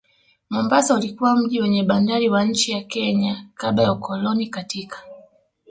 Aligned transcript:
Mombasa 0.49 0.95
ulikuwa 0.95 1.35
mji 1.35 1.61
wenye 1.61 1.83
bandari 1.83 2.29
wa 2.29 2.43
nchi 2.43 2.71
ya 2.71 2.81
Kenya 2.83 3.49
kabla 3.55 3.83
ya 3.83 3.91
ukoloni 3.91 4.47
katika 4.47 4.97